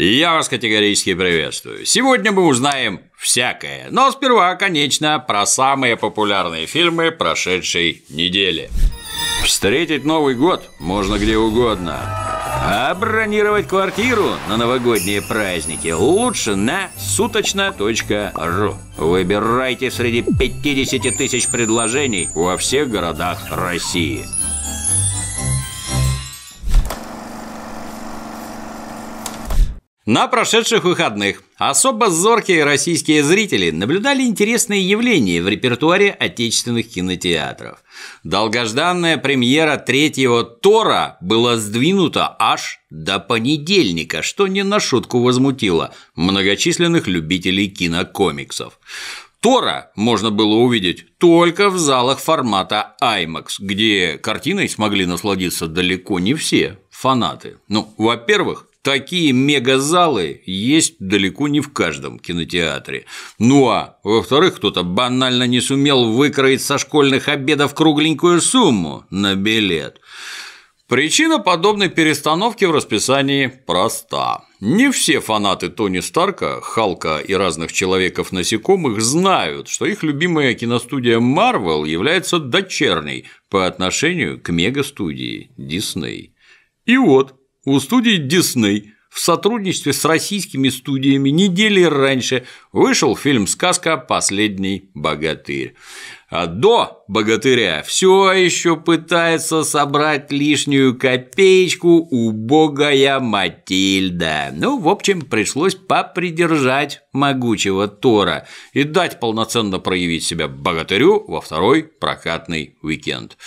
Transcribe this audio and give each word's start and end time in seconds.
Я 0.00 0.34
вас 0.34 0.48
категорически 0.48 1.14
приветствую. 1.14 1.84
Сегодня 1.84 2.30
мы 2.30 2.46
узнаем 2.46 3.00
всякое, 3.16 3.88
но 3.90 4.12
сперва, 4.12 4.54
конечно, 4.54 5.18
про 5.18 5.44
самые 5.44 5.96
популярные 5.96 6.66
фильмы 6.66 7.10
прошедшей 7.10 8.04
недели. 8.08 8.70
Встретить 9.42 10.04
Новый 10.04 10.36
год 10.36 10.70
можно 10.78 11.18
где 11.18 11.36
угодно, 11.36 11.98
а 12.00 12.94
бронировать 12.94 13.66
квартиру 13.66 14.36
на 14.48 14.56
новогодние 14.56 15.20
праздники 15.20 15.88
лучше 15.88 16.54
на 16.54 16.92
суточно.ру. 16.96 18.76
Выбирайте 18.98 19.90
среди 19.90 20.22
50 20.22 21.16
тысяч 21.16 21.48
предложений 21.48 22.28
во 22.36 22.56
всех 22.56 22.88
городах 22.88 23.40
России– 23.50 24.24
На 30.08 30.26
прошедших 30.26 30.84
выходных 30.84 31.42
особо 31.58 32.08
зоркие 32.08 32.64
российские 32.64 33.22
зрители 33.22 33.70
наблюдали 33.70 34.22
интересные 34.22 34.80
явления 34.80 35.42
в 35.42 35.48
репертуаре 35.48 36.12
отечественных 36.12 36.88
кинотеатров. 36.88 37.84
Долгожданная 38.24 39.18
премьера 39.18 39.76
третьего 39.76 40.44
Тора 40.44 41.18
была 41.20 41.58
сдвинута 41.58 42.34
аж 42.38 42.80
до 42.88 43.18
понедельника, 43.18 44.22
что 44.22 44.46
не 44.46 44.64
на 44.64 44.80
шутку 44.80 45.20
возмутило 45.20 45.92
многочисленных 46.16 47.06
любителей 47.06 47.68
кинокомиксов. 47.68 48.78
Тора 49.40 49.90
можно 49.94 50.30
было 50.30 50.54
увидеть 50.54 51.18
только 51.18 51.68
в 51.68 51.76
залах 51.78 52.18
формата 52.18 52.96
IMAX, 53.02 53.56
где 53.58 54.16
картиной 54.16 54.70
смогли 54.70 55.04
насладиться 55.04 55.66
далеко 55.66 56.18
не 56.18 56.32
все 56.32 56.78
фанаты. 56.90 57.58
Ну, 57.68 57.92
во-первых, 57.98 58.67
Такие 58.88 59.32
мегазалы 59.32 60.40
есть 60.46 60.94
далеко 60.98 61.46
не 61.46 61.60
в 61.60 61.74
каждом 61.74 62.18
кинотеатре. 62.18 63.04
Ну 63.38 63.68
а 63.68 63.98
во-вторых, 64.02 64.56
кто-то 64.56 64.82
банально 64.82 65.46
не 65.46 65.60
сумел 65.60 66.10
выкроить 66.10 66.62
со 66.62 66.78
школьных 66.78 67.28
обедов 67.28 67.74
кругленькую 67.74 68.40
сумму 68.40 69.04
на 69.10 69.34
билет. 69.34 70.00
Причина 70.88 71.38
подобной 71.38 71.90
перестановки 71.90 72.64
в 72.64 72.70
расписании 72.70 73.48
проста. 73.48 74.46
Не 74.58 74.90
все 74.90 75.20
фанаты 75.20 75.68
Тони 75.68 76.00
Старка, 76.00 76.62
Халка 76.62 77.18
и 77.18 77.34
разных 77.34 77.74
человеков-насекомых 77.74 79.02
знают, 79.02 79.68
что 79.68 79.84
их 79.84 80.02
любимая 80.02 80.54
киностудия 80.54 81.18
Marvel 81.18 81.86
является 81.86 82.38
дочерней 82.38 83.26
по 83.50 83.66
отношению 83.66 84.40
к 84.40 84.48
мегастудии 84.48 85.50
Disney. 85.58 86.30
И 86.86 86.96
вот, 86.96 87.37
у 87.68 87.80
студии 87.80 88.18
Disney 88.18 88.92
в 89.10 89.20
сотрудничестве 89.20 89.92
с 89.92 90.04
российскими 90.04 90.68
студиями 90.70 91.28
недели 91.28 91.82
раньше 91.82 92.46
вышел 92.72 93.16
фильм 93.16 93.46
«Сказка. 93.46 93.96
Последний 93.96 94.90
богатырь». 94.94 95.74
А 96.30 96.46
до 96.46 97.04
богатыря 97.08 97.82
все 97.86 98.32
еще 98.32 98.76
пытается 98.76 99.64
собрать 99.64 100.30
лишнюю 100.30 100.98
копеечку 100.98 102.06
убогая 102.10 103.18
Матильда. 103.18 104.50
Ну, 104.52 104.78
в 104.78 104.88
общем, 104.88 105.22
пришлось 105.22 105.74
попридержать 105.74 107.00
могучего 107.12 107.88
Тора 107.88 108.46
и 108.74 108.84
дать 108.84 109.20
полноценно 109.20 109.78
проявить 109.78 110.24
себя 110.24 110.48
богатырю 110.48 111.24
во 111.26 111.40
второй 111.40 111.82
прокатный 111.84 112.76
уикенд. 112.82 113.38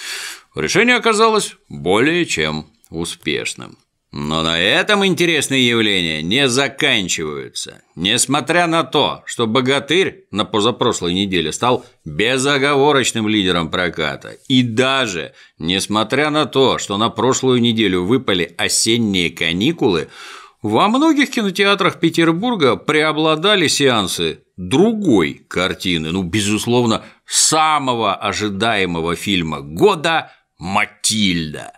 Решение 0.55 0.95
оказалось 0.95 1.55
более 1.69 2.25
чем 2.25 2.67
успешным. 2.89 3.77
Но 4.11 4.43
на 4.43 4.59
этом 4.59 5.05
интересные 5.05 5.65
явления 5.65 6.21
не 6.21 6.49
заканчиваются. 6.49 7.81
Несмотря 7.95 8.67
на 8.67 8.83
то, 8.83 9.23
что 9.25 9.47
«Богатырь» 9.47 10.25
на 10.31 10.43
позапрошлой 10.43 11.13
неделе 11.13 11.53
стал 11.53 11.85
безоговорочным 12.03 13.29
лидером 13.29 13.71
проката, 13.71 14.35
и 14.49 14.63
даже 14.63 15.33
несмотря 15.57 16.29
на 16.29 16.45
то, 16.45 16.77
что 16.77 16.97
на 16.97 17.09
прошлую 17.09 17.61
неделю 17.61 18.03
выпали 18.03 18.53
осенние 18.57 19.29
каникулы, 19.29 20.09
во 20.61 20.89
многих 20.89 21.31
кинотеатрах 21.31 21.99
Петербурга 22.01 22.75
преобладали 22.75 23.67
сеансы 23.67 24.43
другой 24.57 25.45
картины, 25.47 26.11
ну, 26.11 26.21
безусловно, 26.23 27.03
самого 27.25 28.13
ожидаемого 28.13 29.15
фильма 29.15 29.61
года 29.61 30.31
«Матильда». 30.59 31.71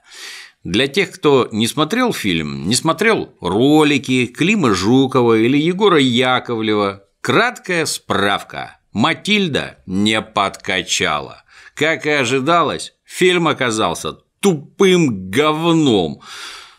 Для 0.63 0.87
тех, 0.87 1.11
кто 1.11 1.49
не 1.51 1.67
смотрел 1.67 2.13
фильм, 2.13 2.69
не 2.69 2.75
смотрел 2.75 3.35
ролики 3.41 4.27
Клима 4.27 4.73
Жукова 4.73 5.37
или 5.37 5.57
Егора 5.57 5.99
Яковлева, 5.99 7.03
краткая 7.19 7.85
справка. 7.85 8.79
Матильда 8.93 9.79
не 9.85 10.21
подкачала. 10.21 11.43
Как 11.75 12.05
и 12.05 12.11
ожидалось, 12.11 12.93
фильм 13.03 13.49
оказался 13.49 14.13
тупым 14.39 15.29
говном. 15.29 16.21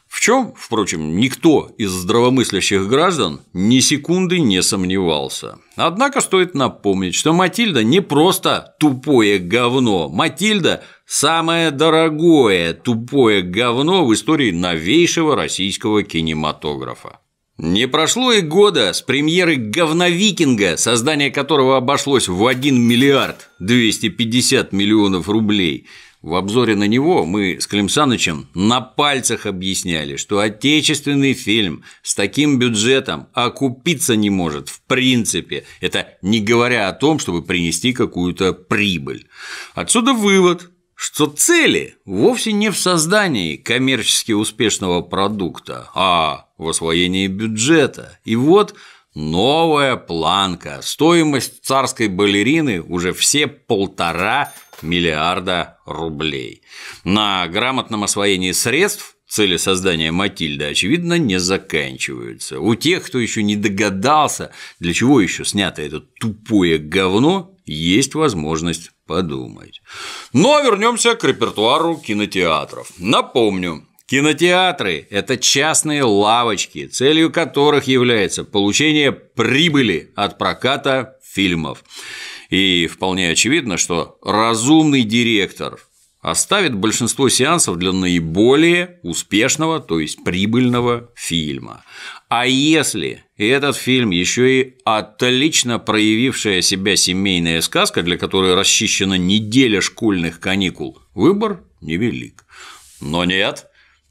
В 0.08 0.20
чем, 0.20 0.54
впрочем, 0.56 1.16
никто 1.16 1.70
из 1.76 1.90
здравомыслящих 1.90 2.88
граждан 2.88 3.40
ни 3.52 3.80
секунды 3.80 4.38
не 4.40 4.62
сомневался. 4.62 5.58
Однако 5.76 6.22
стоит 6.22 6.54
напомнить, 6.54 7.16
что 7.16 7.34
Матильда 7.34 7.82
не 7.82 8.00
просто 8.00 8.76
тупое 8.78 9.38
говно. 9.38 10.08
Матильда– 10.08 10.84
самое 11.06 11.70
дорогое 11.70 12.74
тупое 12.74 13.42
говно 13.42 14.06
в 14.06 14.14
истории 14.14 14.50
новейшего 14.50 15.36
российского 15.36 16.02
кинематографа. 16.02 17.20
Не 17.56 17.86
прошло 17.86 18.32
и 18.32 18.40
года 18.40 18.92
с 18.92 19.00
премьеры 19.00 19.56
«Говновикинга», 19.56 20.76
создание 20.76 21.30
которого 21.30 21.76
обошлось 21.76 22.26
в 22.26 22.44
1 22.44 22.76
миллиард 22.80 23.50
250 23.60 24.72
миллионов 24.72 25.28
рублей– 25.28 25.86
в 26.24 26.36
обзоре 26.36 26.74
на 26.74 26.84
него 26.84 27.26
мы 27.26 27.60
с 27.60 27.66
Клим 27.66 27.90
Санычем 27.90 28.48
на 28.54 28.80
пальцах 28.80 29.44
объясняли, 29.44 30.16
что 30.16 30.38
отечественный 30.38 31.34
фильм 31.34 31.84
с 32.02 32.14
таким 32.14 32.58
бюджетом 32.58 33.26
окупиться 33.34 34.16
не 34.16 34.30
может 34.30 34.70
в 34.70 34.80
принципе. 34.84 35.64
Это 35.82 36.16
не 36.22 36.40
говоря 36.40 36.88
о 36.88 36.94
том, 36.94 37.18
чтобы 37.18 37.42
принести 37.42 37.92
какую-то 37.92 38.54
прибыль. 38.54 39.26
Отсюда 39.74 40.14
вывод, 40.14 40.70
что 41.04 41.26
цели 41.26 41.98
вовсе 42.06 42.52
не 42.52 42.70
в 42.70 42.78
создании 42.78 43.56
коммерчески 43.56 44.32
успешного 44.32 45.02
продукта, 45.02 45.90
а 45.94 46.46
в 46.56 46.66
освоении 46.66 47.26
бюджета. 47.26 48.18
И 48.24 48.36
вот 48.36 48.74
новая 49.14 49.96
планка. 49.96 50.80
Стоимость 50.82 51.62
царской 51.62 52.08
балерины 52.08 52.80
уже 52.80 53.12
все 53.12 53.46
полтора 53.46 54.50
миллиарда 54.80 55.76
рублей. 55.84 56.62
На 57.04 57.46
грамотном 57.48 58.04
освоении 58.04 58.52
средств 58.52 59.16
цели 59.28 59.58
создания 59.58 60.10
Матильды, 60.10 60.64
очевидно, 60.64 61.18
не 61.18 61.38
заканчиваются. 61.38 62.60
У 62.60 62.74
тех, 62.76 63.04
кто 63.04 63.18
еще 63.18 63.42
не 63.42 63.56
догадался, 63.56 64.52
для 64.80 64.94
чего 64.94 65.20
еще 65.20 65.44
снято 65.44 65.82
это 65.82 66.00
тупое 66.00 66.78
говно, 66.78 67.53
есть 67.64 68.14
возможность 68.14 68.90
подумать. 69.06 69.82
Но 70.32 70.60
вернемся 70.60 71.14
к 71.14 71.24
репертуару 71.24 71.96
кинотеатров. 71.96 72.90
Напомню, 72.98 73.86
Кинотеатры– 74.06 75.06
это 75.10 75.38
частные 75.38 76.02
лавочки, 76.02 76.86
целью 76.86 77.32
которых 77.32 77.84
является 77.84 78.44
получение 78.44 79.12
прибыли 79.12 80.12
от 80.14 80.36
проката 80.36 81.16
фильмов. 81.22 81.82
И 82.50 82.86
вполне 82.86 83.30
очевидно, 83.30 83.78
что 83.78 84.18
разумный 84.22 85.04
директор 85.04 85.80
оставит 86.24 86.74
большинство 86.74 87.28
сеансов 87.28 87.76
для 87.76 87.92
наиболее 87.92 88.98
успешного, 89.02 89.78
то 89.78 90.00
есть 90.00 90.24
прибыльного 90.24 91.10
фильма. 91.14 91.84
А 92.30 92.46
если 92.46 93.24
этот 93.36 93.76
фильм 93.76 94.08
еще 94.08 94.60
и 94.60 94.76
отлично 94.86 95.78
проявившая 95.78 96.62
себя 96.62 96.96
семейная 96.96 97.60
сказка, 97.60 98.02
для 98.02 98.16
которой 98.16 98.54
расчищена 98.54 99.18
неделя 99.18 99.82
школьных 99.82 100.40
каникул, 100.40 100.98
выбор 101.14 101.62
невелик. 101.82 102.46
Но 103.02 103.26
нет, 103.26 103.66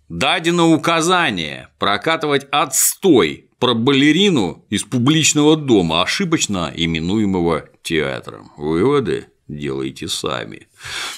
дадено 0.08 0.68
указание 0.68 1.70
прокатывать 1.80 2.46
отстой 2.52 3.50
про 3.58 3.74
балерину 3.74 4.68
из 4.70 4.84
публичного 4.84 5.58
дома, 5.58 6.04
ошибочно 6.04 6.72
именуемого 6.76 7.70
театром. 7.82 8.52
Выводы 8.56 9.30
делайте 9.48 10.08
сами. 10.08 10.68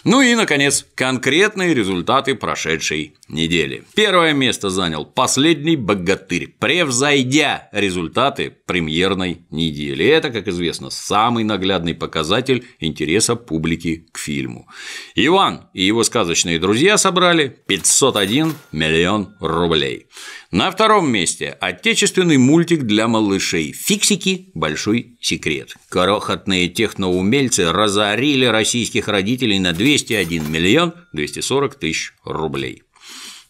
Ну 0.04 0.22
и, 0.22 0.36
наконец, 0.36 0.86
конкретные 0.96 1.74
результаты 1.74 2.36
прошедшей 2.36 3.16
недели. 3.28 3.84
Первое 3.96 4.34
место 4.34 4.70
занял 4.70 5.06
«Последний 5.06 5.76
богатырь», 5.76 6.54
превзойдя 6.60 7.70
результаты 7.72 8.56
премьерной 8.66 9.42
недели. 9.50 10.06
Это, 10.06 10.30
как 10.30 10.48
известно, 10.48 10.90
самый 10.90 11.44
наглядный 11.44 11.96
показатель 11.96 12.66
интереса 12.80 13.36
публики 13.36 14.06
к 14.12 14.18
фильму. 14.18 14.68
Иван 15.16 15.68
и 15.74 15.84
его 15.84 16.04
сказочные 16.04 16.60
друзья 16.60 16.98
собрали 16.98 17.56
501 17.68 18.54
миллион 18.72 19.36
рублей. 19.40 20.08
На 20.52 20.72
втором 20.72 21.12
месте 21.12 21.58
отечественный 21.60 22.38
мультик 22.38 22.84
для 22.84 23.10
малышей 23.10 23.74
«Фиксики. 23.74 24.52
Большой 24.54 25.18
секрет». 25.20 25.76
Крохотные 25.90 26.70
техноумельцы 26.70 27.72
разорили 27.74 28.46
российских 28.46 29.10
родителей 29.10 29.55
на 29.60 29.74
201 29.74 30.52
миллион 30.52 30.94
240 31.14 31.76
тысяч 31.76 32.14
рублей. 32.24 32.84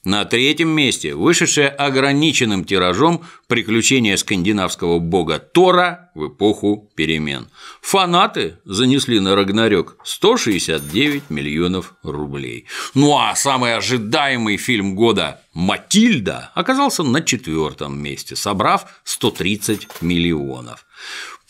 На 0.05 0.23
третьем 0.23 0.69
месте 0.69 1.15
вышедшее 1.15 1.67
ограниченным 1.67 2.63
тиражом 2.63 3.23
приключения 3.47 4.17
скандинавского 4.17 4.99
бога 4.99 5.39
Тора 5.39 6.11
в 6.13 6.27
эпоху 6.27 6.91
перемен. 6.93 7.47
Фанаты 7.81 8.59
занесли 8.65 9.19
на 9.19 9.35
Рагнарёк 9.35 9.97
169 10.03 11.31
миллионов 11.31 11.95
рублей. 12.03 12.65
Ну 12.93 13.17
а 13.17 13.33
самый 13.35 13.75
ожидаемый 13.75 14.57
фильм 14.57 14.93
года 14.93 15.41
«Матильда» 15.55 16.51
оказался 16.53 17.01
на 17.01 17.23
четвертом 17.23 17.99
месте, 17.99 18.35
собрав 18.35 18.85
130 19.05 20.03
миллионов. 20.03 20.85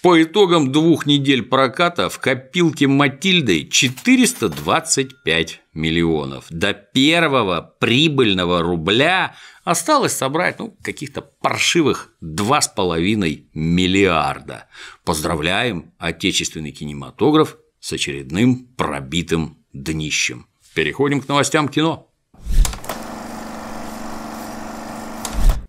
По 0.05 0.21
итогам 0.21 0.71
двух 0.71 1.07
недель 1.07 1.41
проката 1.41 2.11
в 2.11 2.19
копилке 2.19 2.85
Матильды 2.85 3.67
425 3.67 5.61
миллионов. 5.73 6.45
До 6.51 6.75
первого 6.75 7.73
прибыльного 7.79 8.61
рубля 8.61 9.35
осталось 9.63 10.13
собрать 10.13 10.59
ну, 10.59 10.77
каких-то 10.83 11.23
паршивых 11.23 12.11
2,5 12.21 13.45
миллиарда. 13.55 14.67
Поздравляем 15.03 15.91
отечественный 15.97 16.71
кинематограф 16.71 17.57
с 17.79 17.91
очередным 17.91 18.67
пробитым 18.77 19.57
днищем. 19.73 20.45
Переходим 20.75 21.19
к 21.19 21.27
новостям 21.27 21.67
кино. 21.67 22.04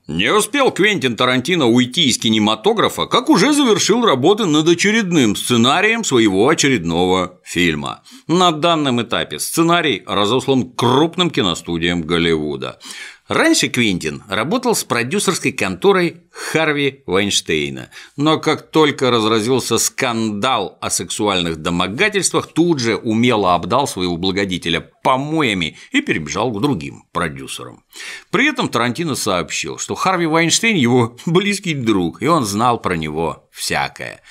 Не 0.09 0.33
успел 0.33 0.71
Квентин 0.71 1.17
Тарантино 1.17 1.67
уйти 1.67 2.09
из 2.09 2.19
кинематографа, 2.19 3.07
как 3.07 3.29
уже 3.29 3.53
завершил 3.53 4.05
работы 4.05 4.47
над 4.47 4.69
очередным 4.69 5.35
сценарием 5.35 6.05
своего 6.05 6.49
очередного 6.49 7.41
фильма. 7.43 8.03
На 8.29 8.53
данном 8.53 9.03
этапе 9.03 9.41
сценарий 9.41 10.05
разослан 10.07 10.71
крупным 10.71 11.29
киностудиям 11.29 12.03
Голливуда. 12.03 12.79
Раньше 13.29 13.69
Квинтин 13.69 14.23
работал 14.29 14.77
с 14.77 14.85
продюсерской 14.85 15.51
конторой 15.51 16.23
Харви 16.31 17.03
Вайнштейна, 17.07 17.91
но 18.17 18.39
как 18.39 18.71
только 18.71 19.11
разразился 19.11 19.79
скандал 19.79 20.79
о 20.81 20.91
сексуальных 20.91 21.57
домогательствах, 21.57 22.47
тут 22.47 22.79
же 22.79 22.95
умело 22.97 23.55
обдал 23.55 23.89
своего 23.89 24.17
благодетеля 24.17 24.93
помоями 25.03 25.77
и 25.91 26.03
перебежал 26.03 26.53
к 26.53 26.61
другим 26.61 27.03
продюсерам. 27.11 27.83
При 28.31 28.49
этом 28.49 28.69
Тарантино 28.69 29.17
сообщил, 29.17 29.79
что 29.79 29.97
Харви 29.97 30.27
Вайнштейн 30.27 30.77
его 30.77 31.17
близкий 31.27 31.75
друг, 31.75 32.23
и 32.23 32.29
он 32.29 32.45
знал 32.45 32.81
про 32.81 32.95
него 32.95 33.49
всякое 33.51 34.23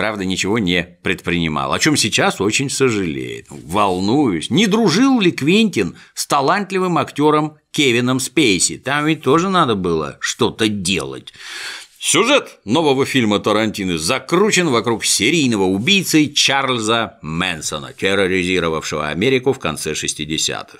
правда, 0.00 0.24
ничего 0.24 0.58
не 0.58 0.82
предпринимал, 1.02 1.74
о 1.74 1.78
чем 1.78 1.94
сейчас 1.94 2.40
очень 2.40 2.70
сожалеет. 2.70 3.48
Волнуюсь, 3.50 4.48
не 4.48 4.66
дружил 4.66 5.20
ли 5.20 5.30
Квинтин 5.30 5.94
с 6.14 6.26
талантливым 6.26 6.96
актером 6.96 7.58
Кевином 7.70 8.18
Спейси? 8.18 8.78
Там 8.78 9.04
ведь 9.04 9.20
тоже 9.20 9.50
надо 9.50 9.74
было 9.74 10.16
что-то 10.20 10.68
делать. 10.68 11.34
Сюжет 11.98 12.60
нового 12.64 13.04
фильма 13.04 13.40
Тарантино 13.40 13.98
закручен 13.98 14.68
вокруг 14.68 15.04
серийного 15.04 15.64
убийцы 15.64 16.28
Чарльза 16.28 17.18
Мэнсона, 17.20 17.92
терроризировавшего 17.92 19.08
Америку 19.08 19.52
в 19.52 19.58
конце 19.58 19.92
60-х. 19.92 20.78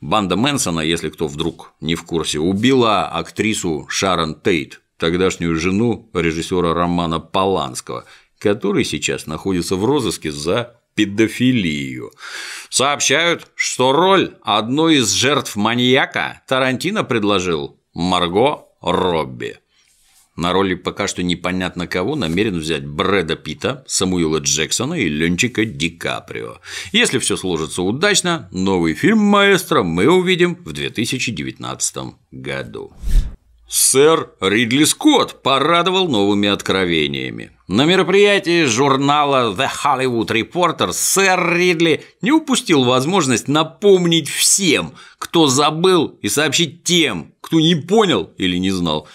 Банда 0.00 0.34
Мэнсона, 0.34 0.80
если 0.80 1.10
кто 1.10 1.28
вдруг 1.28 1.72
не 1.80 1.94
в 1.94 2.02
курсе, 2.02 2.40
убила 2.40 3.06
актрису 3.06 3.86
Шарон 3.88 4.34
Тейт, 4.34 4.80
тогдашнюю 4.98 5.54
жену 5.54 6.10
режиссера 6.12 6.74
Романа 6.74 7.20
Поланского, 7.20 8.06
который 8.38 8.84
сейчас 8.84 9.26
находится 9.26 9.76
в 9.76 9.84
розыске 9.84 10.32
за 10.32 10.80
педофилию. 10.94 12.10
Сообщают, 12.70 13.48
что 13.54 13.92
роль 13.92 14.36
одной 14.42 14.96
из 14.96 15.12
жертв 15.12 15.56
маньяка 15.56 16.42
Тарантино 16.48 17.04
предложил 17.04 17.78
Марго 17.94 18.64
Робби. 18.80 19.58
На 20.36 20.52
роли 20.52 20.74
пока 20.74 21.08
что 21.08 21.22
непонятно 21.22 21.86
кого 21.86 22.14
намерен 22.14 22.58
взять 22.58 22.86
Брэда 22.86 23.36
Питта, 23.36 23.84
Самуила 23.86 24.38
Джексона 24.38 24.94
и 24.94 25.08
Ленчика 25.08 25.64
Ди 25.64 25.88
Каприо. 25.88 26.58
Если 26.92 27.18
все 27.18 27.36
сложится 27.36 27.82
удачно, 27.82 28.48
новый 28.52 28.92
фильм 28.94 29.18
«Маэстро» 29.18 29.82
мы 29.82 30.08
увидим 30.08 30.56
в 30.56 30.72
2019 30.72 31.96
году. 32.32 32.92
Сэр 33.66 34.30
Ридли 34.40 34.84
Скотт 34.84 35.42
порадовал 35.42 36.06
новыми 36.06 36.48
откровениями. 36.48 37.55
На 37.68 37.84
мероприятии 37.84 38.64
журнала 38.64 39.52
The 39.52 39.68
Hollywood 39.68 40.28
Reporter 40.28 40.92
сэр 40.92 41.52
Ридли 41.52 42.04
не 42.22 42.30
упустил 42.30 42.84
возможность 42.84 43.48
напомнить 43.48 44.28
всем, 44.28 44.94
кто 45.18 45.48
забыл, 45.48 46.16
и 46.22 46.28
сообщить 46.28 46.84
тем, 46.84 47.34
кто 47.40 47.58
не 47.58 47.74
понял 47.74 48.32
или 48.38 48.56
не 48.58 48.70
знал, 48.70 49.08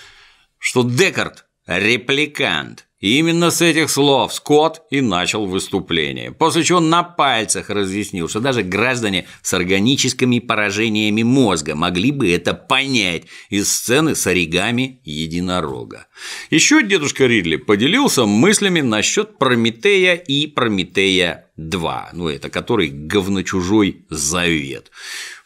что 0.58 0.84
Декард– 0.84 1.46
репликант– 1.66 2.88
именно 3.02 3.52
с 3.52 3.62
этих 3.62 3.90
слов 3.90 4.34
Скотт 4.34 4.84
и 4.90 5.02
начал 5.02 5.46
выступление, 5.46 6.32
после 6.32 6.64
чего 6.64 6.80
на 6.80 7.04
пальцах 7.04 7.70
разъяснил, 7.70 8.30
что 8.30 8.40
даже 8.40 8.64
граждане 8.64 9.26
с 9.42 9.54
органическими 9.54 10.40
поражениями 10.40 11.24
мозга 11.24 11.76
могли 11.76 12.12
бы 12.12 12.32
это 12.32 12.54
понять 12.54 13.24
из 13.50 13.72
сцены 13.72 14.16
с 14.16 14.26
оригами 14.28 15.02
единорога. 15.04 16.08
Еще 16.50 16.84
дедушка 16.84 17.26
Ридли 17.26 17.58
поделился 17.58 18.26
мыслями 18.26 18.82
насчет 18.82 19.38
Прометея 19.38 20.16
и 20.16 20.48
Прометея 20.48 21.52
2, 21.58 22.12
ну 22.14 22.30
это 22.30 22.50
который 22.50 22.90
говночужой 22.90 24.06
завет. 24.10 24.92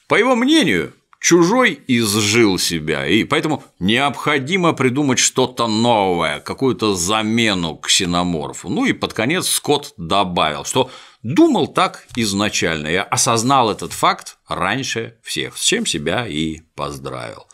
По 0.07 0.15
его 0.15 0.35
мнению, 0.35 0.93
Чужой 1.27 1.81
изжил 1.87 2.59
себя, 2.59 3.07
и 3.07 3.23
поэтому 3.23 3.63
необходимо 3.79 4.73
придумать 4.73 5.17
что-то 5.17 5.65
новое, 5.65 6.39
какую-то 6.39 6.93
замену 6.93 7.77
ксеноморфу. 7.77 8.69
Ну 8.69 8.85
и 8.85 8.93
под 8.93 9.15
конец 9.15 9.47
Скотт 9.47 9.95
добавил, 9.97 10.65
что 10.65 10.91
думал 11.23 11.67
так 11.67 12.05
изначально, 12.15 12.89
я 12.89 13.01
осознал 13.01 13.71
этот 13.71 13.91
факт 13.91 14.37
раньше 14.47 15.15
всех, 15.23 15.57
с 15.57 15.63
чем 15.65 15.87
себя 15.87 16.27
и 16.27 16.59
поздравил. 16.75 17.47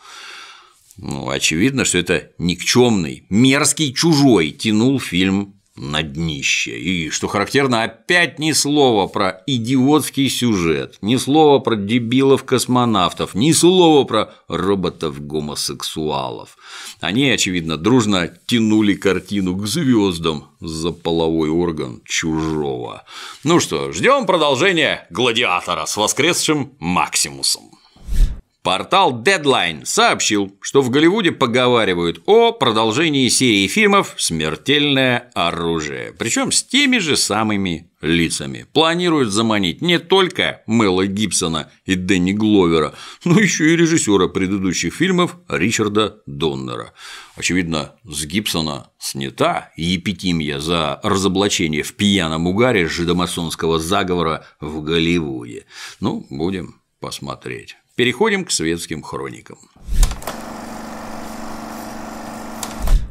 Ну, 0.97 1.29
очевидно, 1.29 1.85
что 1.85 1.97
это 1.97 2.29
никчемный, 2.37 3.25
мерзкий 3.29 3.93
чужой 3.93 4.51
тянул 4.51 4.99
фильм 4.99 5.60
на 5.75 6.03
днище. 6.03 6.77
И, 6.77 7.09
что 7.09 7.27
характерно, 7.27 7.83
опять 7.83 8.39
ни 8.39 8.51
слова 8.51 9.07
про 9.07 9.41
идиотский 9.47 10.29
сюжет, 10.29 10.97
ни 11.01 11.15
слова 11.15 11.59
про 11.59 11.75
дебилов-космонавтов, 11.75 13.33
ни 13.35 13.53
слова 13.53 14.03
про 14.05 14.33
роботов-гомосексуалов. 14.47 16.57
Они, 16.99 17.29
очевидно, 17.29 17.77
дружно 17.77 18.27
тянули 18.45 18.93
картину 18.93 19.55
к 19.55 19.65
звездам 19.65 20.49
за 20.59 20.91
половой 20.91 21.49
орган 21.49 22.01
чужого. 22.05 23.03
Ну 23.43 23.59
что, 23.59 23.91
ждем 23.93 24.25
продолжения 24.25 25.05
«Гладиатора» 25.09 25.85
с 25.85 25.97
воскресшим 25.97 26.73
Максимусом. 26.79 27.80
Портал 28.63 29.23
Deadline 29.23 29.85
сообщил, 29.85 30.55
что 30.61 30.81
в 30.81 30.91
Голливуде 30.91 31.31
поговаривают 31.31 32.21
о 32.27 32.51
продолжении 32.51 33.27
серии 33.27 33.67
фильмов 33.67 34.13
«Смертельное 34.17 35.31
оружие», 35.33 36.13
причем 36.13 36.51
с 36.51 36.61
теми 36.61 36.99
же 36.99 37.17
самыми 37.17 37.89
лицами. 38.01 38.67
Планируют 38.71 39.31
заманить 39.31 39.81
не 39.81 39.97
только 39.97 40.61
Мэла 40.67 41.07
Гибсона 41.07 41.71
и 41.85 41.95
Дэнни 41.95 42.33
Гловера, 42.33 42.93
но 43.25 43.39
еще 43.39 43.73
и 43.73 43.75
режиссера 43.75 44.27
предыдущих 44.27 44.93
фильмов 44.93 45.37
Ричарда 45.49 46.21
Доннера. 46.27 46.93
Очевидно, 47.35 47.95
с 48.03 48.25
Гибсона 48.25 48.91
снята 48.99 49.71
епитимия 49.75 50.59
за 50.59 50.99
разоблачение 51.01 51.81
в 51.81 51.93
пьяном 51.93 52.45
угаре 52.45 52.87
жидомасонского 52.87 53.79
заговора 53.79 54.45
в 54.59 54.83
Голливуде. 54.83 55.65
Ну, 55.99 56.27
будем 56.29 56.75
посмотреть. 56.99 57.75
Переходим 57.95 58.45
к 58.45 58.51
светским 58.51 59.01
хроникам. 59.01 59.57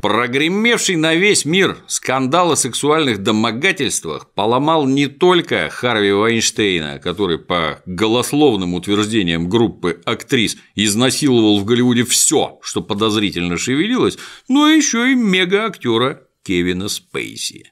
Прогремевший 0.00 0.96
на 0.96 1.14
весь 1.14 1.44
мир 1.44 1.76
скандал 1.86 2.52
о 2.52 2.56
сексуальных 2.56 3.18
домогательствах 3.18 4.32
поломал 4.32 4.86
не 4.86 5.08
только 5.08 5.68
Харви 5.68 6.12
Вайнштейна, 6.12 6.98
который 6.98 7.38
по 7.38 7.82
голословным 7.84 8.72
утверждениям 8.72 9.50
группы 9.50 10.00
актрис 10.06 10.56
изнасиловал 10.74 11.60
в 11.60 11.66
Голливуде 11.66 12.04
все, 12.04 12.58
что 12.62 12.80
подозрительно 12.80 13.58
шевелилось, 13.58 14.16
но 14.48 14.70
еще 14.70 15.12
и 15.12 15.14
мега-актера 15.14 16.22
Кевина 16.44 16.88
Спейси. 16.88 17.70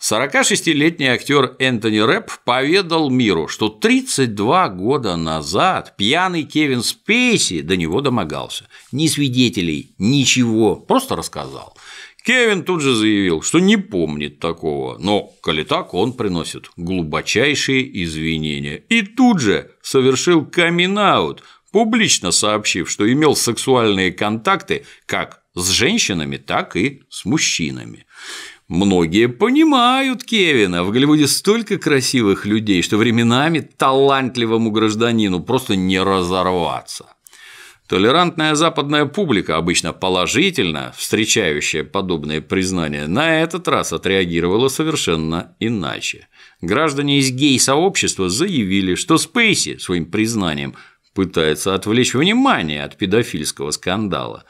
46-летний 0.00 1.06
актер 1.06 1.56
Энтони 1.58 1.98
Рэп 1.98 2.30
поведал 2.44 3.10
миру, 3.10 3.48
что 3.48 3.68
32 3.68 4.68
года 4.68 5.16
назад 5.16 5.96
пьяный 5.96 6.42
Кевин 6.42 6.82
Спейси 6.82 7.62
до 7.62 7.76
него 7.76 8.00
домогался. 8.00 8.68
Ни 8.92 9.06
свидетелей, 9.06 9.94
ничего, 9.98 10.76
просто 10.76 11.16
рассказал. 11.16 11.76
Кевин 12.24 12.64
тут 12.64 12.80
же 12.80 12.94
заявил, 12.94 13.42
что 13.42 13.58
не 13.58 13.76
помнит 13.76 14.40
такого, 14.40 14.96
но, 14.98 15.34
коли 15.42 15.62
так, 15.62 15.92
он 15.92 16.14
приносит 16.14 16.70
глубочайшие 16.76 18.02
извинения. 18.04 18.76
И 18.88 19.02
тут 19.02 19.40
же 19.40 19.72
совершил 19.82 20.46
камин 20.46 20.98
публично 21.70 22.30
сообщив, 22.30 22.90
что 22.90 23.10
имел 23.12 23.36
сексуальные 23.36 24.12
контакты 24.12 24.86
как 25.06 25.42
с 25.54 25.68
женщинами, 25.68 26.36
так 26.36 26.76
и 26.76 27.02
с 27.10 27.24
мужчинами. 27.24 28.06
Многие 28.68 29.28
понимают 29.28 30.24
Кевина. 30.24 30.84
В 30.84 30.90
Голливуде 30.90 31.26
столько 31.26 31.76
красивых 31.76 32.46
людей, 32.46 32.82
что 32.82 32.96
временами 32.96 33.60
талантливому 33.60 34.70
гражданину 34.70 35.40
просто 35.40 35.76
не 35.76 36.00
разорваться. 36.02 37.06
Толерантная 37.86 38.54
западная 38.54 39.04
публика, 39.04 39.58
обычно 39.58 39.92
положительно 39.92 40.94
встречающая 40.96 41.84
подобные 41.84 42.40
признания, 42.40 43.06
на 43.06 43.42
этот 43.42 43.68
раз 43.68 43.92
отреагировала 43.92 44.68
совершенно 44.68 45.54
иначе. 45.60 46.28
Граждане 46.62 47.18
из 47.18 47.30
гей-сообщества 47.30 48.30
заявили, 48.30 48.94
что 48.94 49.18
Спейси 49.18 49.76
своим 49.76 50.06
признанием 50.06 50.74
пытается 51.12 51.74
отвлечь 51.74 52.14
внимание 52.14 52.82
от 52.82 52.96
педофильского 52.96 53.70
скандала. 53.70 54.44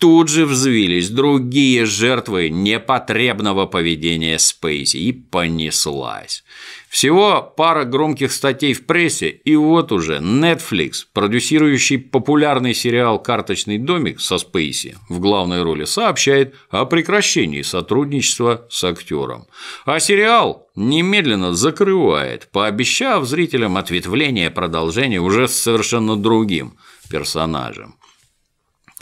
Тут 0.00 0.28
же 0.28 0.44
взвились 0.44 1.08
другие 1.08 1.86
жертвы 1.86 2.50
непотребного 2.50 3.66
поведения 3.66 4.38
Спейси 4.38 4.96
и 4.96 5.12
понеслась. 5.12 6.42
Всего 6.88 7.42
пара 7.56 7.84
громких 7.84 8.32
статей 8.32 8.72
в 8.72 8.86
прессе, 8.86 9.28
и 9.28 9.56
вот 9.56 9.92
уже 9.92 10.18
Netflix, 10.18 11.06
продюсирующий 11.12 11.98
популярный 11.98 12.74
сериал 12.74 13.20
«Карточный 13.20 13.78
домик» 13.78 14.20
со 14.20 14.38
Спейси 14.38 14.96
в 15.08 15.20
главной 15.20 15.62
роли, 15.62 15.84
сообщает 15.84 16.54
о 16.70 16.84
прекращении 16.86 17.62
сотрудничества 17.62 18.66
с 18.70 18.82
актером. 18.84 19.46
А 19.86 20.00
сериал 20.00 20.68
немедленно 20.74 21.54
закрывает, 21.54 22.48
пообещав 22.52 23.24
зрителям 23.26 23.76
ответвление 23.76 24.50
продолжения 24.50 25.20
уже 25.20 25.46
с 25.48 25.54
совершенно 25.54 26.16
другим 26.16 26.74
персонажем. 27.10 27.96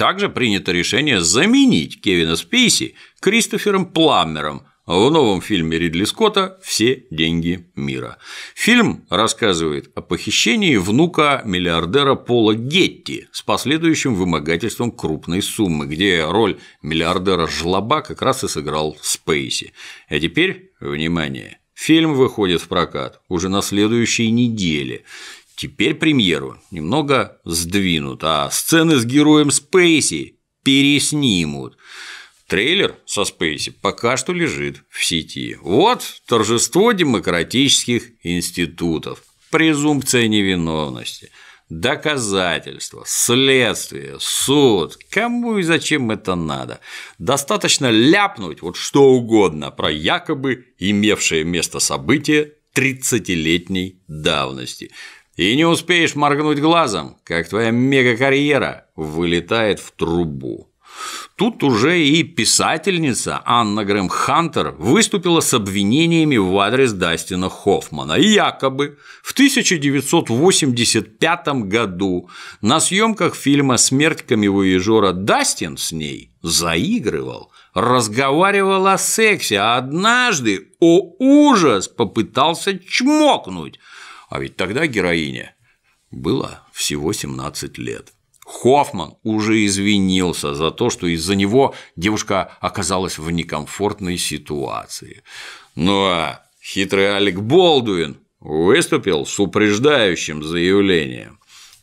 Также 0.02 0.28
принято 0.28 0.72
решение 0.72 1.20
заменить 1.20 2.00
Кевина 2.00 2.34
Спейси 2.34 2.96
Кристофером 3.20 3.86
Пламмером 3.86 4.66
в 4.84 5.10
новом 5.10 5.40
фильме 5.40 5.78
Ридли 5.78 6.02
Скотта 6.02 6.58
«Все 6.60 7.04
деньги 7.12 7.68
мира». 7.76 8.18
Фильм 8.56 9.06
рассказывает 9.10 9.92
о 9.94 10.00
похищении 10.00 10.74
внука 10.74 11.42
миллиардера 11.44 12.16
Пола 12.16 12.56
Гетти 12.56 13.28
с 13.30 13.42
последующим 13.42 14.16
вымогательством 14.16 14.90
крупной 14.90 15.40
суммы, 15.40 15.86
где 15.86 16.24
роль 16.24 16.58
миллиардера 16.82 17.46
жлоба 17.46 18.00
как 18.00 18.22
раз 18.22 18.42
и 18.42 18.48
сыграл 18.48 18.96
Спейси. 19.00 19.72
А 20.08 20.18
теперь, 20.18 20.72
внимание, 20.80 21.58
фильм 21.74 22.14
выходит 22.14 22.60
в 22.60 22.66
прокат 22.66 23.20
уже 23.28 23.48
на 23.48 23.62
следующей 23.62 24.32
неделе. 24.32 25.04
Теперь 25.62 25.94
премьеру 25.94 26.58
немного 26.72 27.40
сдвинут, 27.44 28.24
а 28.24 28.50
сцены 28.50 28.96
с 28.96 29.04
героем 29.04 29.52
Спейси 29.52 30.40
переснимут. 30.64 31.78
Трейлер 32.48 32.98
со 33.06 33.24
Спейси 33.24 33.70
пока 33.70 34.16
что 34.16 34.32
лежит 34.32 34.82
в 34.88 35.04
сети. 35.04 35.56
Вот 35.62 36.02
торжество 36.26 36.90
демократических 36.90 38.10
институтов, 38.24 39.22
презумпция 39.52 40.26
невиновности, 40.26 41.30
доказательства, 41.68 43.04
следствие, 43.06 44.16
суд. 44.18 44.98
Кому 45.10 45.58
и 45.58 45.62
зачем 45.62 46.10
это 46.10 46.34
надо? 46.34 46.80
Достаточно 47.20 47.88
ляпнуть 47.88 48.62
вот 48.62 48.76
что 48.76 49.04
угодно 49.04 49.70
про 49.70 49.92
якобы 49.92 50.74
имевшее 50.80 51.44
место 51.44 51.78
событие 51.78 52.54
30-летней 52.74 54.02
давности. 54.08 54.90
И 55.36 55.56
не 55.56 55.64
успеешь 55.64 56.14
моргнуть 56.14 56.60
глазом, 56.60 57.16
как 57.24 57.48
твоя 57.48 57.70
мега-карьера 57.70 58.84
вылетает 58.96 59.80
в 59.80 59.92
трубу. 59.92 60.68
Тут 61.36 61.64
уже 61.64 61.98
и 61.98 62.22
писательница 62.22 63.40
Анна 63.46 63.86
Грэм 63.86 64.10
Хантер 64.10 64.74
выступила 64.78 65.40
с 65.40 65.54
обвинениями 65.54 66.36
в 66.36 66.58
адрес 66.58 66.92
Дастина 66.92 67.48
Хоффмана. 67.48 68.18
Якобы 68.18 68.98
в 69.22 69.32
1985 69.32 71.48
году 71.64 72.28
на 72.60 72.78
съемках 72.78 73.34
фильма 73.34 73.78
«Смерть 73.78 74.20
камевоежора» 74.22 75.12
Дастин 75.12 75.78
с 75.78 75.92
ней 75.92 76.30
заигрывал, 76.42 77.50
разговаривал 77.72 78.86
о 78.86 78.98
сексе, 78.98 79.56
а 79.56 79.78
однажды, 79.78 80.68
о 80.78 81.14
ужас, 81.18 81.88
попытался 81.88 82.78
чмокнуть– 82.78 83.80
а 84.32 84.40
ведь 84.40 84.56
тогда 84.56 84.86
героине 84.86 85.54
было 86.10 86.66
всего 86.72 87.12
17 87.12 87.76
лет. 87.76 88.14
Хоффман 88.46 89.16
уже 89.22 89.66
извинился 89.66 90.54
за 90.54 90.70
то, 90.70 90.88
что 90.88 91.06
из-за 91.06 91.34
него 91.34 91.74
девушка 91.96 92.56
оказалась 92.60 93.18
в 93.18 93.30
некомфортной 93.30 94.16
ситуации. 94.16 95.22
Ну 95.74 96.06
а 96.06 96.42
хитрый 96.62 97.14
Алек 97.14 97.40
Болдуин 97.40 98.20
выступил 98.40 99.26
с 99.26 99.38
упреждающим 99.38 100.42
заявлением 100.42 101.38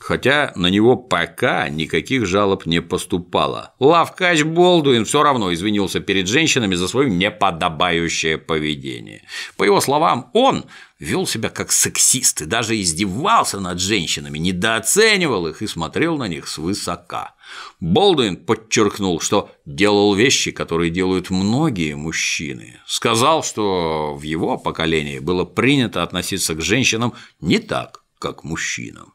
хотя 0.10 0.54
на 0.56 0.72
него 0.72 0.96
пока 0.96 1.70
никаких 1.70 2.26
жалоб 2.26 2.66
не 2.66 2.82
поступало. 2.82 3.76
Лавкач 3.78 4.42
Болдуин 4.42 5.06
все 5.06 5.22
равно 5.22 5.54
извинился 5.54 6.00
перед 6.00 6.28
женщинами 6.28 6.74
за 6.74 6.88
свое 6.88 7.12
неподобающее 7.12 8.40
поведение. 8.40 9.22
По 9.56 9.66
его 9.66 9.80
словам, 9.80 10.32
он 10.34 10.66
вел 10.98 11.28
себя 11.28 11.50
как 11.50 11.72
сексист 11.72 12.42
и 12.42 12.46
даже 12.46 12.82
издевался 12.82 13.60
над 13.60 13.80
женщинами, 13.80 14.40
недооценивал 14.40 15.46
их 15.46 15.62
и 15.62 15.68
смотрел 15.68 16.18
на 16.18 16.28
них 16.28 16.48
свысока. 16.48 17.36
Болдуин 17.80 18.36
подчеркнул, 18.36 19.22
что 19.22 19.52
делал 19.68 20.16
вещи, 20.16 20.50
которые 20.50 20.90
делают 20.90 21.30
многие 21.30 21.94
мужчины. 21.94 22.80
Сказал, 22.88 23.44
что 23.44 24.16
в 24.16 24.24
его 24.24 24.58
поколении 24.58 25.20
было 25.20 25.46
принято 25.46 26.02
относиться 26.02 26.56
к 26.56 26.62
женщинам 26.62 27.14
не 27.40 27.60
так, 27.60 28.02
как 28.18 28.44
мужчинам. 28.44 29.14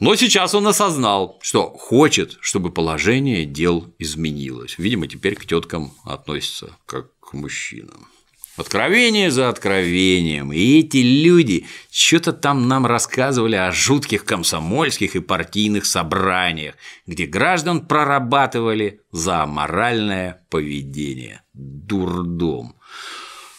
Но 0.00 0.14
сейчас 0.14 0.54
он 0.54 0.66
осознал, 0.68 1.38
что 1.42 1.70
хочет, 1.70 2.36
чтобы 2.40 2.70
положение 2.70 3.44
дел 3.44 3.92
изменилось. 3.98 4.76
Видимо, 4.78 5.08
теперь 5.08 5.34
к 5.34 5.44
теткам 5.44 5.92
относится 6.04 6.76
как 6.86 7.18
к 7.18 7.32
мужчинам. 7.32 8.06
Откровение 8.56 9.30
за 9.30 9.48
откровением. 9.48 10.52
И 10.52 10.80
эти 10.80 10.96
люди 10.96 11.66
что-то 11.90 12.32
там 12.32 12.66
нам 12.66 12.86
рассказывали 12.86 13.54
о 13.54 13.70
жутких 13.70 14.24
комсомольских 14.24 15.14
и 15.14 15.20
партийных 15.20 15.86
собраниях, 15.86 16.74
где 17.06 17.26
граждан 17.26 17.86
прорабатывали 17.86 19.00
за 19.12 19.46
моральное 19.46 20.44
поведение. 20.50 21.42
Дурдом. 21.54 22.74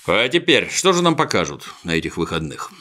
А 0.06 0.28
теперь, 0.28 0.70
что 0.70 0.92
же 0.92 1.02
нам 1.02 1.16
покажут 1.16 1.70
на 1.84 1.92
этих 1.92 2.18
выходных? 2.18 2.72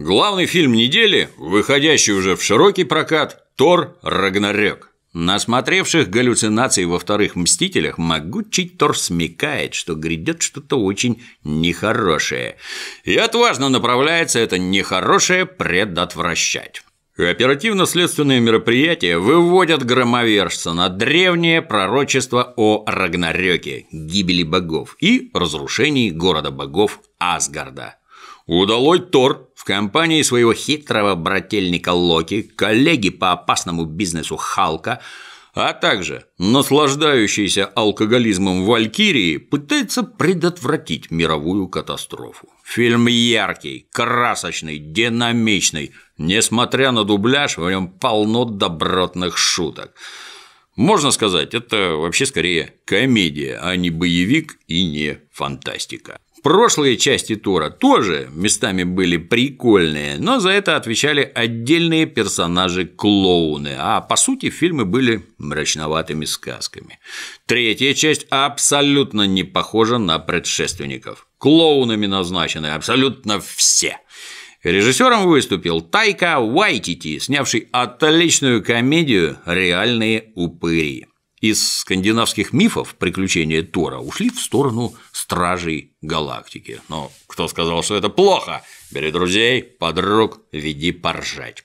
Главный 0.00 0.46
фильм 0.46 0.74
недели, 0.74 1.28
выходящий 1.38 2.12
уже 2.12 2.36
в 2.36 2.42
широкий 2.42 2.84
прокат– 2.84 3.42
Тор 3.56 3.96
Рагнарёк. 4.02 4.92
Насмотревших 5.12 6.08
галлюцинаций 6.08 6.84
во 6.84 7.00
вторых 7.00 7.34
«Мстителях» 7.34 7.98
могучий 7.98 8.68
Тор 8.68 8.96
смекает, 8.96 9.74
что 9.74 9.96
грядет 9.96 10.40
что-то 10.40 10.76
очень 10.76 11.20
нехорошее. 11.42 12.58
И 13.02 13.16
отважно 13.16 13.68
направляется 13.70 14.38
это 14.38 14.56
нехорошее 14.56 15.46
предотвращать. 15.46 16.84
Оперативно-следственные 17.16 18.38
мероприятия 18.38 19.18
выводят 19.18 19.84
громовержца 19.84 20.74
на 20.74 20.90
древнее 20.90 21.60
пророчество 21.60 22.54
о 22.56 22.84
Рагнарёке, 22.86 23.88
гибели 23.90 24.44
богов 24.44 24.96
и 25.00 25.32
разрушении 25.34 26.10
города 26.10 26.52
богов 26.52 27.00
Асгарда. 27.18 27.96
Удалой 28.48 28.98
Тор 28.98 29.48
в 29.54 29.62
компании 29.62 30.22
своего 30.22 30.52
хитрого 30.52 31.14
брательника 31.14 31.90
Локи, 31.90 32.42
коллеги 32.42 33.10
по 33.10 33.30
опасному 33.30 33.84
бизнесу 33.84 34.36
Халка– 34.36 35.00
а 35.60 35.72
также 35.72 36.24
наслаждающийся 36.38 37.66
алкоголизмом 37.66 38.64
Валькирии 38.64 39.38
пытается 39.38 40.04
предотвратить 40.04 41.10
мировую 41.10 41.66
катастрофу. 41.66 42.48
Фильм 42.64 43.08
яркий, 43.08 43.88
красочный, 43.92 44.78
динамичный. 44.78 45.92
Несмотря 46.16 46.92
на 46.92 47.02
дубляж, 47.02 47.56
в 47.56 47.68
нем 47.68 47.88
полно 47.88 48.44
добротных 48.44 49.36
шуток. 49.36 49.94
Можно 50.76 51.10
сказать, 51.10 51.54
это 51.54 51.96
вообще 51.96 52.24
скорее 52.24 52.74
комедия, 52.84 53.58
а 53.60 53.74
не 53.74 53.90
боевик 53.90 54.58
и 54.68 54.84
не 54.84 55.18
фантастика. 55.32 56.20
Прошлые 56.42 56.96
части 56.96 57.34
Тора 57.34 57.68
тоже 57.70 58.28
местами 58.32 58.84
были 58.84 59.16
прикольные, 59.16 60.16
но 60.18 60.38
за 60.38 60.50
это 60.50 60.76
отвечали 60.76 61.30
отдельные 61.34 62.06
персонажи-клоуны, 62.06 63.74
а 63.78 64.00
по 64.00 64.16
сути 64.16 64.50
фильмы 64.50 64.84
были 64.84 65.26
мрачноватыми 65.38 66.24
сказками. 66.24 67.00
Третья 67.46 67.92
часть 67.92 68.26
абсолютно 68.30 69.22
не 69.22 69.42
похожа 69.42 69.98
на 69.98 70.18
предшественников. 70.20 71.26
Клоунами 71.38 72.06
назначены 72.06 72.68
абсолютно 72.68 73.40
все. 73.40 73.98
Режиссером 74.62 75.28
выступил 75.28 75.80
Тайка 75.80 76.38
Уайтити, 76.38 77.18
снявший 77.18 77.68
отличную 77.72 78.62
комедию 78.62 79.38
«Реальные 79.44 80.32
упыри». 80.34 81.07
Из 81.40 81.78
скандинавских 81.78 82.52
мифов 82.52 82.96
приключения 82.96 83.62
Тора 83.62 83.98
ушли 83.98 84.30
в 84.30 84.40
сторону 84.40 84.94
стражей 85.12 85.92
галактики. 86.02 86.80
Но 86.88 87.12
кто 87.28 87.46
сказал, 87.46 87.82
что 87.82 87.96
это 87.96 88.08
плохо? 88.08 88.62
Бери 88.90 89.12
друзей, 89.12 89.62
подруг, 89.62 90.40
веди 90.50 90.90
поржать. 90.92 91.64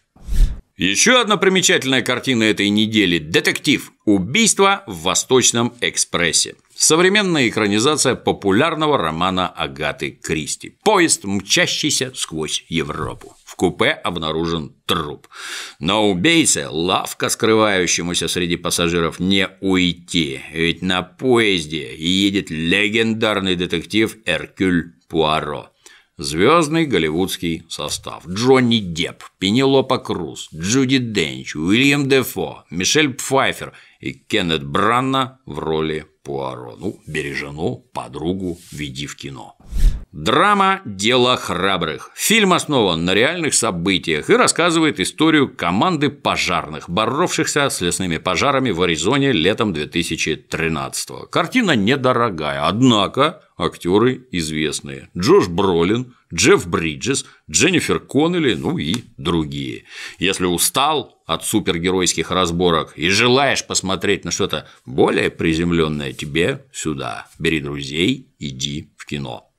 Еще 0.76 1.22
одна 1.22 1.38
примечательная 1.38 2.02
картина 2.02 2.44
этой 2.44 2.70
недели– 2.70 3.18
детектив 3.20 3.92
«Убийство 4.06 4.84
в 4.88 5.04
Восточном 5.04 5.74
экспрессе». 5.82 6.56
Современная 6.76 7.48
экранизация 7.48 8.16
популярного 8.16 8.98
романа 8.98 9.48
Агаты 9.48 10.12
Кристи. 10.12 10.76
Поезд, 10.84 11.26
мчащийся 11.26 12.12
сквозь 12.16 12.66
Европу. 12.70 13.38
В 13.54 13.56
купе 13.56 13.92
обнаружен 13.92 14.74
труп. 14.88 15.28
Но 15.80 16.10
убийце, 16.10 16.70
лавка 16.70 17.30
скрывающемуся 17.30 18.28
среди 18.28 18.56
пассажиров, 18.56 19.20
не 19.20 19.48
уйти. 19.62 20.42
Ведь 20.52 20.82
на 20.82 21.04
поезде 21.04 21.96
едет 21.96 22.50
легендарный 22.50 23.56
детектив 23.56 24.18
Эркюль 24.26 24.94
Пуаро. 25.08 25.70
Звездный 26.18 26.88
голливудский 26.88 27.62
состав. 27.70 28.28
Джонни 28.28 28.80
Депп, 28.80 29.22
Пенелопа 29.38 30.00
Круз, 30.00 30.50
Джуди 30.52 30.98
Денч, 30.98 31.56
Уильям 31.56 32.10
Дефо, 32.10 32.66
Мишель 32.72 33.14
Пфайфер 33.14 33.74
и 34.00 34.14
Кеннет 34.14 34.66
Бранна 34.66 35.42
в 35.46 35.60
роли 35.60 36.08
Пуаро. 36.24 36.76
Ну, 36.76 37.00
бери 37.06 37.34
жену, 37.34 37.86
подругу, 37.94 38.58
веди 38.72 39.06
в 39.06 39.16
кино. 39.16 39.56
Драма 40.14 40.84
«Дело 40.86 41.36
храбрых». 41.38 42.12
Фильм 42.14 42.54
основан 42.54 43.04
на 43.04 43.16
реальных 43.16 43.56
событиях 43.56 44.30
и 44.30 44.36
рассказывает 44.36 45.00
историю 45.00 45.50
команды 45.50 46.12
пожарных, 46.12 46.88
боровшихся 46.88 47.68
с 47.68 47.82
лесными 47.82 48.18
пожарами 48.18 48.70
в 48.70 48.84
Аризоне 48.84 49.32
летом 49.32 49.74
2013 49.74 51.10
-го. 51.10 51.26
Картина 51.26 51.76
недорогая, 51.76 52.68
однако 52.68 53.42
актеры 53.58 54.28
известные. 54.32 55.10
Джош 55.18 55.48
Бролин, 55.48 56.14
Джефф 56.32 56.68
Бриджес, 56.68 57.26
Дженнифер 57.50 58.00
Коннелли, 58.00 58.54
ну 58.54 58.78
и 58.78 59.06
другие. 59.18 59.86
Если 60.20 60.46
устал 60.46 61.24
от 61.26 61.44
супергеройских 61.44 62.30
разборок 62.30 62.94
и 62.98 63.10
желаешь 63.10 63.66
посмотреть 63.66 64.26
на 64.26 64.32
что-то 64.32 64.68
более 64.86 65.32
приземленное, 65.32 66.14
тебе 66.14 66.68
сюда. 66.72 67.26
Бери 67.40 67.60
друзей, 67.60 68.28
иди 68.38 68.94
в 68.96 69.08
кино. 69.08 69.50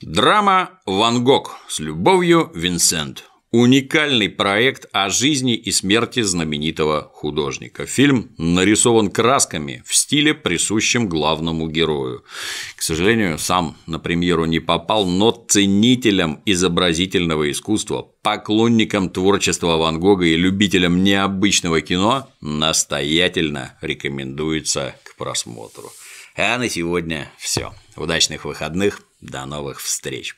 Драма 0.00 0.78
«Ван 0.86 1.24
Гог» 1.24 1.56
с 1.68 1.80
любовью 1.80 2.52
Винсент. 2.54 3.24
Уникальный 3.50 4.28
проект 4.28 4.86
о 4.92 5.10
жизни 5.10 5.56
и 5.56 5.72
смерти 5.72 6.22
знаменитого 6.22 7.10
художника. 7.12 7.84
Фильм 7.84 8.30
нарисован 8.38 9.10
красками 9.10 9.82
в 9.84 9.96
стиле, 9.96 10.34
присущем 10.34 11.08
главному 11.08 11.68
герою. 11.68 12.24
К 12.76 12.82
сожалению, 12.82 13.40
сам 13.40 13.76
на 13.86 13.98
премьеру 13.98 14.44
не 14.44 14.60
попал, 14.60 15.04
но 15.04 15.32
ценителям 15.32 16.42
изобразительного 16.44 17.50
искусства, 17.50 18.08
поклонникам 18.22 19.10
творчества 19.10 19.78
Ван 19.78 19.98
Гога 19.98 20.26
и 20.26 20.36
любителям 20.36 21.02
необычного 21.02 21.80
кино 21.80 22.28
настоятельно 22.40 23.76
рекомендуется 23.80 24.94
к 25.02 25.16
просмотру. 25.16 25.90
А 26.36 26.56
на 26.56 26.68
сегодня 26.68 27.32
все. 27.36 27.74
Удачных 27.96 28.44
выходных, 28.44 29.02
до 29.20 29.46
новых 29.46 29.80
встреч! 29.80 30.36